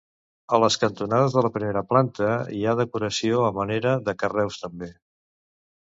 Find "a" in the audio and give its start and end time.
0.55-0.59, 3.51-3.53